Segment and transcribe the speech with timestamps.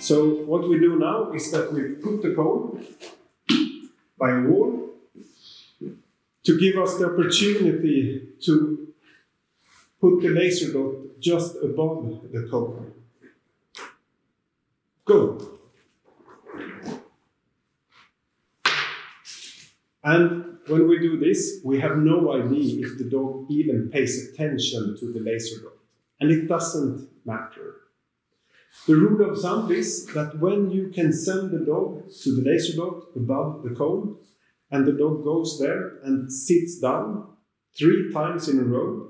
[0.00, 2.86] So what we do now is that we put the cone
[4.18, 4.88] by a wall
[6.42, 8.88] to give us the opportunity to
[10.00, 12.92] put the laser dot just above the cone.
[15.04, 15.58] Go.
[20.02, 24.96] And when we do this, we have no idea if the dog even pays attention
[24.98, 25.74] to the laser dot.
[26.20, 27.89] And it doesn't matter.
[28.86, 32.76] The rule of thumb is that when you can send the dog to the laser
[32.76, 34.16] dot above the cone,
[34.70, 37.26] and the dog goes there and sits down
[37.76, 39.08] three times in a row,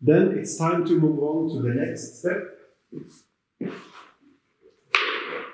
[0.00, 2.42] then it's time to move on to the next step.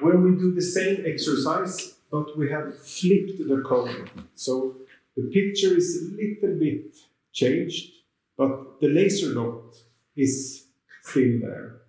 [0.01, 4.77] When we do the same exercise, but we have flipped the cone, so
[5.17, 6.97] the picture is a little bit
[7.33, 7.93] changed,
[8.37, 9.75] but the laser dot
[10.17, 10.67] is
[11.03, 11.82] still there.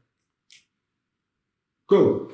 [1.87, 2.33] Go!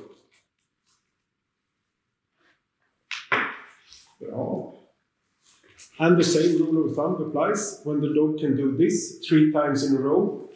[6.00, 9.84] And the same rule of thumb applies when the dog can do this three times
[9.84, 10.48] in a row.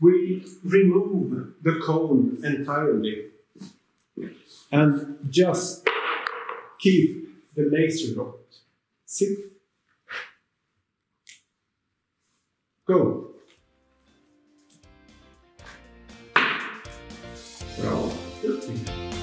[0.00, 3.26] We remove the cone entirely
[4.72, 5.86] and just
[6.80, 8.34] keep the laser dot.
[9.06, 9.38] Sit.
[12.84, 13.29] Go.
[17.78, 19.19] Well, fifteen.